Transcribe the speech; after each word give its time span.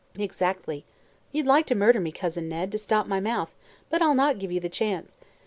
"Exactly. 0.17 0.83
You'd 1.31 1.45
like 1.45 1.67
to 1.67 1.75
murder 1.75 1.99
me, 1.99 2.11
Cousin 2.11 2.49
Ned, 2.49 2.71
to 2.71 2.79
stop 2.79 3.05
my 3.05 3.19
mouth, 3.19 3.55
but 3.91 4.01
I'll 4.01 4.15
not 4.15 4.39
give 4.39 4.51
you 4.51 4.59
the 4.59 4.67
chance. 4.67 5.15